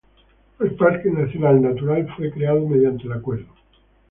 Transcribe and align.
El 0.59 0.75
Parque 0.77 1.11
Nacional 1.11 1.61
Natural 1.61 2.11
fue 2.17 2.31
creado 2.31 2.67
mediante 2.67 3.03
el 3.03 3.11
acuerdo 3.13 3.45
No. 3.45 3.55